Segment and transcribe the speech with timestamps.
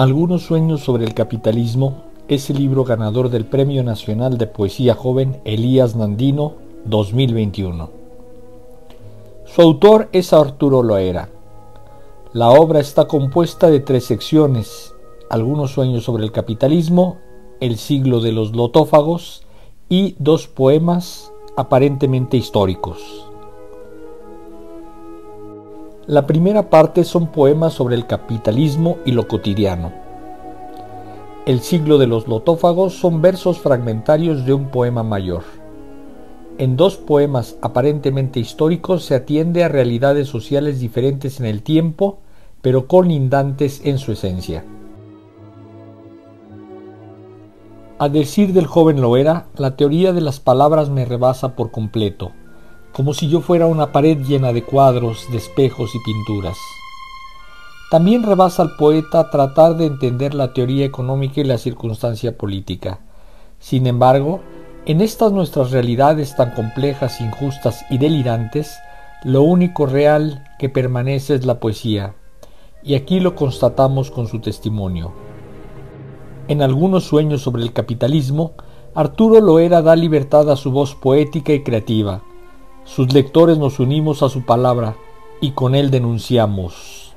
[0.00, 5.42] Algunos sueños sobre el capitalismo es el libro ganador del Premio Nacional de Poesía Joven
[5.44, 6.54] Elías Nandino
[6.86, 7.90] 2021.
[9.44, 11.28] Su autor es Arturo Loera.
[12.32, 14.94] La obra está compuesta de tres secciones,
[15.28, 17.18] algunos sueños sobre el capitalismo,
[17.60, 19.42] el siglo de los lotófagos
[19.90, 23.29] y dos poemas aparentemente históricos.
[26.06, 29.92] La primera parte son poemas sobre el capitalismo y lo cotidiano.
[31.44, 35.42] El siglo de los lotófagos son versos fragmentarios de un poema mayor.
[36.56, 42.18] En dos poemas aparentemente históricos se atiende a realidades sociales diferentes en el tiempo,
[42.62, 44.64] pero colindantes en su esencia.
[47.98, 52.32] A decir del joven Loera, la teoría de las palabras me rebasa por completo
[52.92, 56.56] como si yo fuera una pared llena de cuadros, de espejos y pinturas.
[57.90, 63.00] También rebasa al poeta tratar de entender la teoría económica y la circunstancia política.
[63.58, 64.40] Sin embargo,
[64.86, 68.78] en estas nuestras realidades tan complejas, injustas y delirantes,
[69.24, 72.14] lo único real que permanece es la poesía,
[72.82, 75.12] y aquí lo constatamos con su testimonio.
[76.48, 78.52] En algunos sueños sobre el capitalismo,
[78.94, 82.22] Arturo Loera da libertad a su voz poética y creativa,
[82.84, 84.96] sus lectores nos unimos a su palabra
[85.40, 87.14] y con él denunciamos.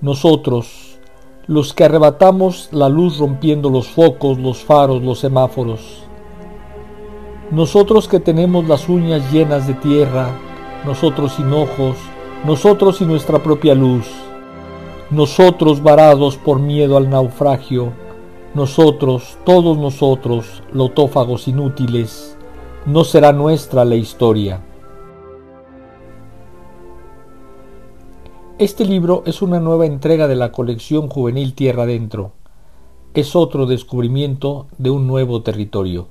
[0.00, 0.98] Nosotros,
[1.46, 6.04] los que arrebatamos la luz rompiendo los focos, los faros, los semáforos.
[7.50, 10.30] Nosotros que tenemos las uñas llenas de tierra,
[10.84, 11.96] nosotros sin ojos,
[12.44, 14.06] nosotros y nuestra propia luz.
[15.10, 17.92] Nosotros varados por miedo al naufragio,
[18.54, 22.36] nosotros, todos nosotros, lotófagos inútiles,
[22.86, 24.60] no será nuestra la historia.
[28.58, 32.32] Este libro es una nueva entrega de la colección juvenil Tierra Adentro.
[33.14, 36.08] Es otro descubrimiento de un nuevo territorio.